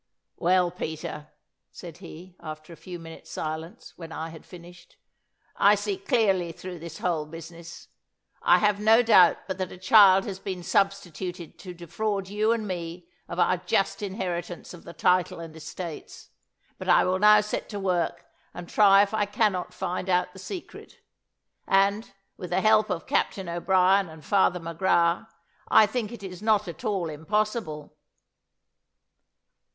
"Well, 0.37 0.71
Peter," 0.71 1.27
said 1.71 1.97
he, 1.99 2.35
after 2.39 2.73
a 2.73 2.75
few 2.75 2.97
minutes' 2.97 3.29
silence, 3.29 3.93
when 3.97 4.11
I 4.11 4.29
had 4.29 4.47
finished, 4.47 4.97
"I 5.55 5.75
see 5.75 5.95
clearly 5.95 6.51
through 6.51 6.79
this 6.79 6.97
whole 6.97 7.27
business. 7.27 7.87
I 8.41 8.57
have 8.57 8.79
no 8.79 9.03
doubt 9.03 9.37
but 9.47 9.59
that 9.59 9.71
a 9.71 9.77
child 9.77 10.25
has 10.25 10.39
been 10.39 10.63
substituted 10.63 11.59
to 11.59 11.75
defraud 11.75 12.29
you 12.29 12.51
and 12.51 12.67
me 12.67 13.09
of 13.29 13.37
our 13.37 13.57
just 13.57 14.01
inheritance 14.01 14.73
of 14.73 14.85
the 14.85 14.93
title 14.93 15.39
and 15.39 15.55
estates; 15.55 16.31
but 16.79 16.89
I 16.89 17.03
will 17.03 17.19
now 17.19 17.39
set 17.41 17.69
to 17.69 17.79
work 17.79 18.25
and 18.55 18.67
try 18.67 19.03
if 19.03 19.13
I 19.13 19.27
cannot 19.27 19.71
find 19.71 20.09
out 20.09 20.33
the 20.33 20.39
secret; 20.39 20.97
and, 21.67 22.11
with 22.37 22.49
the 22.49 22.61
help 22.61 22.89
of 22.89 23.05
Captain 23.05 23.47
O'Brien 23.47 24.09
and 24.09 24.25
Father 24.25 24.59
McGrath, 24.59 25.27
I 25.67 25.85
think 25.85 26.11
it 26.11 26.23
is 26.23 26.41
not 26.41 26.67
at 26.67 26.83
all 26.83 27.07
impossible." 27.07 27.95